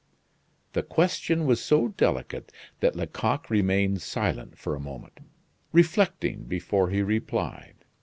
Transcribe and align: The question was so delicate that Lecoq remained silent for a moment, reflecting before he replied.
The 0.73 0.81
question 0.81 1.45
was 1.45 1.61
so 1.61 1.89
delicate 1.89 2.51
that 2.79 2.95
Lecoq 2.95 3.47
remained 3.51 4.01
silent 4.01 4.57
for 4.57 4.73
a 4.73 4.79
moment, 4.79 5.19
reflecting 5.71 6.45
before 6.45 6.89
he 6.89 7.03
replied. 7.03 7.85